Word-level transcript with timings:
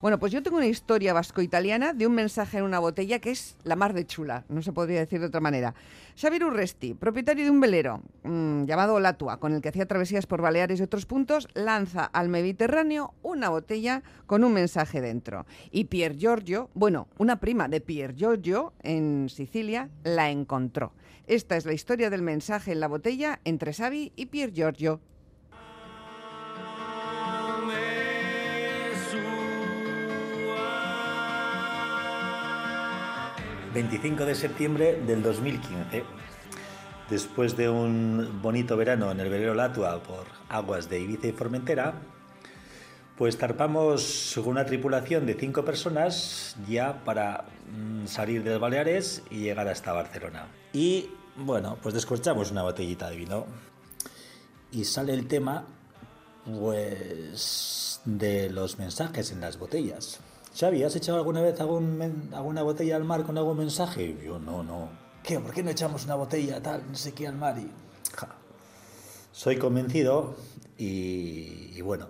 Bueno, 0.00 0.18
pues 0.18 0.32
yo 0.32 0.42
tengo 0.42 0.56
una 0.56 0.66
historia 0.66 1.12
vasco-italiana 1.12 1.92
de 1.92 2.06
un 2.06 2.14
mensaje 2.14 2.56
en 2.56 2.64
una 2.64 2.78
botella 2.78 3.18
que 3.18 3.32
es 3.32 3.58
la 3.64 3.76
mar 3.76 3.92
de 3.92 4.06
chula, 4.06 4.44
no 4.48 4.62
se 4.62 4.72
podría 4.72 4.98
decir 4.98 5.20
de 5.20 5.26
otra 5.26 5.42
manera. 5.42 5.74
Xavier 6.18 6.44
Urresti, 6.44 6.94
propietario 6.94 7.44
de 7.44 7.50
un 7.50 7.60
velero 7.60 8.00
mmm, 8.22 8.64
llamado 8.64 8.98
Latua, 8.98 9.38
con 9.38 9.52
el 9.52 9.60
que 9.60 9.68
hacía 9.68 9.84
travesías 9.84 10.24
por 10.24 10.40
Baleares 10.40 10.80
y 10.80 10.84
otros 10.84 11.04
puntos, 11.04 11.48
lanza 11.52 12.06
al 12.06 12.30
Mediterráneo 12.30 13.12
una 13.20 13.50
botella 13.50 14.02
con 14.24 14.42
un 14.42 14.54
mensaje 14.54 15.02
dentro. 15.02 15.44
Y 15.70 15.84
Pier 15.84 16.16
Giorgio, 16.16 16.70
bueno, 16.72 17.06
una 17.18 17.38
prima 17.38 17.68
de 17.68 17.82
Pier 17.82 18.14
Giorgio 18.14 18.72
en 18.82 19.28
Sicilia, 19.28 19.90
la 20.02 20.30
encontró. 20.30 20.94
Esta 21.26 21.58
es 21.58 21.66
la 21.66 21.74
historia 21.74 22.08
del 22.08 22.22
mensaje 22.22 22.72
en 22.72 22.80
la 22.80 22.88
botella 22.88 23.40
entre 23.44 23.74
Xavi 23.74 24.12
y 24.16 24.26
Pier 24.26 24.50
Giorgio. 24.50 24.98
25 33.74 34.24
de 34.24 34.34
septiembre 34.34 35.00
del 35.06 35.22
2015. 35.22 36.04
Después 37.08 37.56
de 37.56 37.68
un 37.68 38.40
bonito 38.42 38.76
verano 38.76 39.10
en 39.10 39.20
el 39.20 39.28
velero 39.28 39.54
Latua 39.54 40.02
por 40.02 40.26
aguas 40.48 40.88
de 40.88 41.00
Ibiza 41.00 41.28
y 41.28 41.32
Formentera, 41.32 41.94
pues 43.16 43.36
zarpamos 43.36 44.32
con 44.36 44.48
una 44.48 44.64
tripulación 44.64 45.26
de 45.26 45.34
cinco 45.34 45.64
personas 45.64 46.56
ya 46.68 47.04
para 47.04 47.44
mm, 47.70 48.06
salir 48.06 48.42
de 48.42 48.58
Baleares 48.58 49.22
y 49.30 49.40
llegar 49.40 49.68
hasta 49.68 49.92
Barcelona. 49.92 50.48
Y 50.72 51.10
bueno, 51.36 51.78
pues 51.82 51.94
descorchamos 51.94 52.50
una 52.50 52.62
botellita 52.62 53.10
de 53.10 53.16
vino 53.16 53.46
y 54.72 54.84
sale 54.84 55.14
el 55.14 55.26
tema 55.26 55.64
pues 56.44 58.00
de 58.04 58.50
los 58.50 58.78
mensajes 58.78 59.30
en 59.30 59.40
las 59.40 59.58
botellas. 59.58 60.20
Xavi, 60.54 60.82
¿has 60.82 60.96
echado 60.96 61.18
alguna 61.18 61.42
vez 61.42 61.60
alguna 61.60 62.62
botella 62.62 62.96
al 62.96 63.04
mar 63.04 63.24
con 63.24 63.38
algún 63.38 63.58
mensaje? 63.58 64.18
yo, 64.24 64.38
no, 64.38 64.62
no. 64.62 64.88
¿Qué? 65.22 65.38
¿Por 65.38 65.52
qué 65.52 65.62
no 65.62 65.70
echamos 65.70 66.04
una 66.04 66.16
botella 66.16 66.62
tal, 66.62 66.82
no 66.88 66.96
sé 66.96 67.12
qué 67.12 67.28
al 67.28 67.36
mar? 67.36 67.56
Y, 67.58 67.70
Soy 69.32 69.56
convencido 69.58 70.34
y, 70.76 71.80
bueno, 71.82 72.08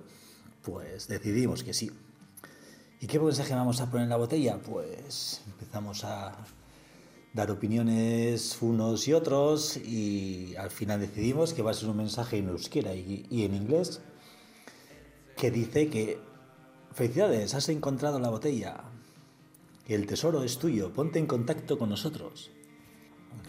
pues 0.62 1.06
decidimos 1.06 1.62
que 1.62 1.74
sí. 1.74 1.90
¿Y 3.00 3.06
qué 3.06 3.18
mensaje 3.18 3.54
vamos 3.54 3.80
a 3.80 3.90
poner 3.90 4.04
en 4.04 4.10
la 4.10 4.16
botella? 4.16 4.58
Pues 4.58 5.42
empezamos 5.46 6.04
a 6.04 6.32
dar 7.32 7.50
opiniones 7.50 8.58
unos 8.60 9.06
y 9.06 9.12
otros 9.12 9.76
y 9.76 10.54
al 10.56 10.70
final 10.70 11.00
decidimos 11.00 11.52
que 11.52 11.62
va 11.62 11.70
a 11.70 11.74
ser 11.74 11.88
un 11.88 11.98
mensaje 11.98 12.38
en 12.38 12.48
euskera 12.48 12.94
y, 12.94 13.26
y 13.30 13.44
en 13.44 13.54
inglés 13.54 14.00
que 15.36 15.50
dice 15.50 15.88
que 15.88 16.18
Felicidades, 16.92 17.54
has 17.54 17.68
encontrado 17.68 18.18
la 18.18 18.30
botella. 18.30 18.84
El 19.86 20.06
tesoro 20.06 20.42
es 20.42 20.58
tuyo, 20.58 20.92
ponte 20.92 21.18
en 21.18 21.26
contacto 21.26 21.78
con 21.78 21.88
nosotros. 21.88 22.50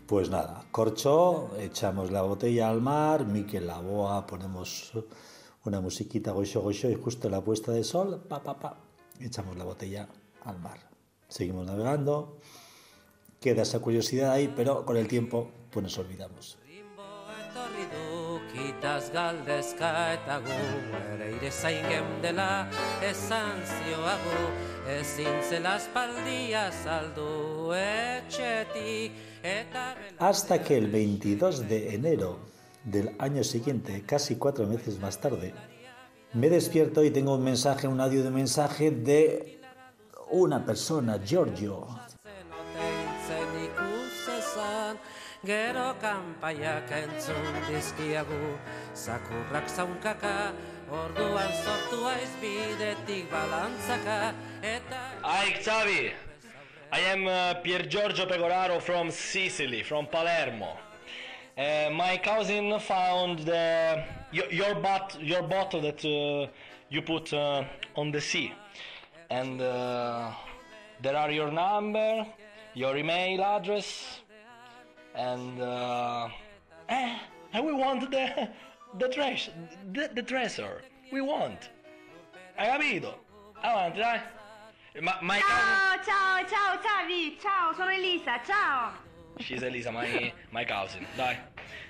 Pues 0.06 0.30
nada, 0.30 0.66
corcho, 0.72 1.50
echamos 1.58 2.12
la 2.12 2.22
botella 2.22 2.70
al 2.70 2.82
mar, 2.82 3.26
Miquel 3.26 3.66
la 3.66 3.80
boa, 3.80 4.28
ponemos 4.28 4.92
una 5.66 5.82
musiquita 5.82 6.32
gocho 6.32 6.62
gocho 6.62 6.90
y 6.90 6.96
justo 6.96 7.30
la 7.30 7.42
puesta 7.42 7.72
de 7.72 7.84
sol, 7.84 8.22
pa 8.28 8.44
pa 8.44 8.60
pa, 8.60 8.78
echamos 9.20 9.58
la 9.58 9.64
botella 9.64 10.08
al 10.44 10.60
mar. 10.60 10.90
Seguimos 11.28 11.66
navegando, 11.66 12.38
queda 13.40 13.64
esa 13.64 13.80
curiosidad 13.80 14.32
ahí, 14.32 14.54
pero 14.56 14.86
con 14.86 14.98
el 14.98 15.08
tiempo 15.08 15.50
pues 15.72 15.84
nos 15.84 15.98
olvidamos. 15.98 16.58
Hasta 30.20 30.64
que 30.64 30.78
el 30.78 30.88
22 30.88 31.68
de 31.68 31.96
enero 31.96 32.40
del 32.84 33.16
año 33.20 33.44
siguiente, 33.44 34.04
casi 34.06 34.36
cuatro 34.36 34.68
meses 34.68 35.00
más 35.00 35.20
tarde, 35.20 35.54
me 36.34 36.50
despierto 36.50 37.04
y 37.04 37.12
tengo 37.12 37.36
un 37.36 37.44
mensaje, 37.44 37.88
un 37.88 38.00
audio 38.00 38.24
de 38.24 38.32
mensaje 38.32 38.92
de 38.92 39.62
una 40.32 40.66
persona, 40.66 41.20
Giorgio, 41.24 41.88
gero 45.46 45.96
kanpaiak 46.02 46.92
entzun 46.92 47.56
dizkiagu 47.68 48.58
zakurrak 48.96 49.68
zaunkaka 49.70 50.54
orduan 50.92 51.52
sortu 51.64 52.06
aiz 52.08 52.32
bidetik 52.42 53.32
balantzaka 53.32 54.34
eta 54.62 55.02
Hi 55.24 55.54
Xavi 55.66 56.12
I 56.94 57.00
am 57.14 57.28
uh, 57.28 57.54
Pier 57.64 57.88
Giorgio 57.88 58.26
Pegoraro 58.26 58.82
from 58.82 59.12
Sicily 59.12 59.82
from 59.84 60.08
Palermo. 60.08 60.78
Uh, 61.58 61.90
my 61.92 62.18
cousin 62.18 62.78
found 62.80 63.40
the 63.40 64.04
your 64.32 64.52
your, 64.52 64.76
bot, 64.76 65.18
your 65.22 65.44
bottle 65.44 65.82
that 65.82 66.04
uh, 66.04 66.52
you 66.90 67.02
put 67.02 67.32
uh, 67.34 67.64
on 67.96 68.12
the 68.12 68.20
sea. 68.20 68.54
And 69.30 69.62
uh, 69.62 70.32
there 71.02 71.16
are 71.16 71.32
your 71.32 71.52
number 71.52 72.26
your 72.74 72.98
email 72.98 73.44
address 73.44 74.22
and 75.16 75.62
uh, 75.62 76.28
eh, 76.90 77.18
and 77.54 77.66
we 77.66 77.74
want 77.74 78.10
the 78.12 78.50
the 79.00 79.08
trash 79.10 79.50
the, 79.94 80.10
the 80.14 80.22
dresser 80.22 80.82
we 81.12 81.22
want. 81.22 81.70
Hai 82.56 82.68
capito? 82.68 83.20
Avanti 83.64 84.00
dai. 84.00 84.22
Ma, 85.00 85.18
ma 85.22 85.38
ciao 85.38 85.48
cousin... 85.48 86.04
ciao 86.04 86.46
ciao 86.48 86.78
Xavi. 86.80 87.38
Ciao 87.40 87.74
sono 87.74 87.92
Elisa. 87.92 88.42
Ciao. 88.44 88.92
She's 89.40 89.64
Elisa 89.64 89.92
my 89.92 90.34
my 90.52 90.66
cousin. 90.66 91.06
Dai. 91.16 91.38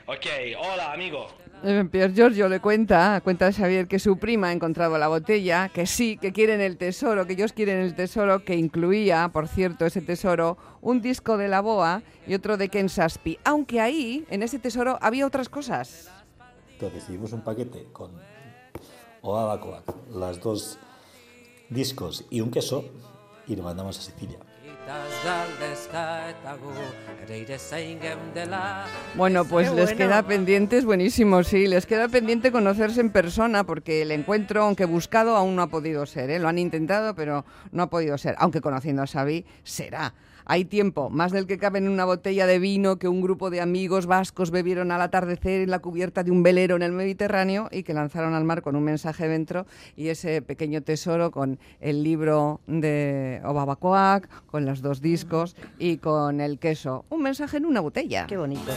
Ok 0.05 0.55
hola 0.55 0.91
amigo 0.91 1.41
Eh, 1.50 1.50
Pier 1.91 2.11
Giorgio 2.13 2.49
le 2.49 2.59
cuenta, 2.59 3.22
cuenta 3.23 3.45
a 3.45 3.51
Xavier 3.51 3.88
que 3.88 3.99
su 3.99 4.17
prima 4.17 4.47
ha 4.47 4.51
encontrado 4.51 4.97
la 4.97 5.07
botella, 5.07 5.69
que 5.69 5.85
sí, 5.85 6.17
que 6.17 6.33
quieren 6.33 6.59
el 6.59 6.77
tesoro, 6.77 7.27
que 7.27 7.33
ellos 7.33 7.53
quieren 7.53 7.77
el 7.77 7.94
tesoro, 7.94 8.44
que 8.44 8.55
incluía, 8.55 9.29
por 9.31 9.47
cierto, 9.47 9.85
ese 9.85 10.01
tesoro, 10.01 10.57
un 10.81 11.01
disco 11.01 11.38
de 11.38 11.47
la 11.47 11.61
Boa 11.61 12.01
y 12.25 12.33
otro 12.33 12.57
de 12.57 12.69
Ken 12.69 12.89
Saspi. 12.89 13.38
Aunque 13.44 13.79
ahí, 13.79 14.25
en 14.31 14.41
ese 14.41 14.57
tesoro, 14.57 14.97
había 15.01 15.27
otras 15.27 15.50
cosas. 15.50 16.09
Entonces 16.73 17.03
hicimos 17.03 17.31
un 17.31 17.41
paquete 17.41 17.85
con 17.94 18.11
las 20.09 20.41
dos 20.41 20.79
discos 21.69 22.25
y 22.31 22.41
un 22.41 22.50
queso 22.50 22.85
y 23.45 23.55
lo 23.55 23.61
mandamos 23.61 24.00
a 24.00 24.01
Sicilia. 24.01 24.39
Bueno, 29.16 29.46
pues 29.46 29.72
les 29.74 29.94
queda 29.94 30.24
pendiente, 30.24 30.78
es 30.78 30.85
buenísimo, 30.85 31.44
sí, 31.44 31.68
les 31.68 31.85
queda 31.85 32.07
pendiente 32.07 32.52
conocerse 32.52 33.01
en 33.01 33.09
persona 33.12 33.63
porque 33.63 34.01
el 34.01 34.12
encuentro, 34.12 34.63
aunque 34.63 34.85
buscado, 34.85 35.35
aún 35.35 35.56
no 35.56 35.62
ha 35.62 35.68
podido 35.68 36.06
ser, 36.06 36.30
¿eh? 36.30 36.40
lo 36.40 36.47
han 36.47 36.57
intentado, 36.57 37.16
pero 37.16 37.46
no 37.72 37.84
ha 37.84 37.90
podido 37.90 38.18
ser, 38.18 38.35
aunque 38.38 38.62
conociendo 38.62 39.03
a 39.03 39.07
Xavi, 39.07 39.46
será. 39.63 40.13
Hay 40.46 40.66
tiempo, 40.66 41.09
más 41.09 41.31
del 41.31 41.47
que 41.47 41.57
cabe 41.57 41.79
en 41.79 41.88
una 41.88 42.06
botella 42.06 42.46
de 42.46 42.59
vino 42.59 42.97
que 42.97 43.07
un 43.07 43.22
grupo 43.22 43.50
de 43.50 43.62
amigos 43.62 44.06
vascos 44.06 44.52
bebieron 44.52 44.91
al 44.91 45.02
atardecer 45.02 45.62
en 45.62 45.69
la 45.69 45.79
cubierta 45.79 46.24
de 46.24 46.31
un 46.31 46.44
velero 46.44 46.75
en 46.75 46.81
el 46.81 46.91
Mediterráneo 46.91 47.69
y 47.72 47.84
que 47.84 47.94
lanzaron 47.94 48.34
al 48.34 48.44
mar 48.44 48.62
con 48.62 48.75
un 48.75 48.84
mensaje 48.84 49.28
dentro 49.28 49.66
y 49.96 50.09
ese 50.09 50.41
pequeño 50.41 50.81
tesoro 50.81 51.31
con 51.31 51.59
el 51.80 52.03
libro 52.03 52.62
de 52.68 53.41
Obabacoac, 53.44 54.28
con 54.46 54.66
los 54.66 54.81
dos 54.81 55.01
discos 55.01 55.56
y 55.80 55.97
con 55.97 56.41
el 56.41 56.59
queso. 56.59 57.06
Un 57.09 57.24
mensaje 57.24 57.57
en 57.57 57.66
una 57.66 57.81
botella. 57.81 58.25
Qué 58.28 58.38
bonito. 58.38 58.72